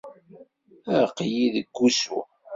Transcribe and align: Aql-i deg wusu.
Aql-i 1.01 1.45
deg 1.55 1.67
wusu. 1.75 2.19